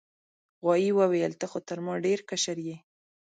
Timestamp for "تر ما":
1.67-1.93